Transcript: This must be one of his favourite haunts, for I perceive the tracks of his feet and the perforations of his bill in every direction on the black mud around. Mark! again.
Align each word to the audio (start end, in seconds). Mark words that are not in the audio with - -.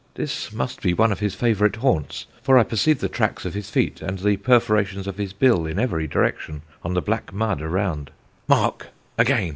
This 0.15 0.51
must 0.51 0.81
be 0.81 0.95
one 0.95 1.11
of 1.11 1.19
his 1.19 1.35
favourite 1.35 1.75
haunts, 1.75 2.25
for 2.41 2.57
I 2.57 2.63
perceive 2.63 3.01
the 3.01 3.07
tracks 3.07 3.45
of 3.45 3.53
his 3.53 3.69
feet 3.69 4.01
and 4.01 4.17
the 4.17 4.37
perforations 4.37 5.05
of 5.05 5.19
his 5.19 5.31
bill 5.31 5.67
in 5.67 5.77
every 5.77 6.07
direction 6.07 6.63
on 6.83 6.95
the 6.95 7.03
black 7.03 7.31
mud 7.31 7.61
around. 7.61 8.09
Mark! 8.47 8.87
again. 9.15 9.49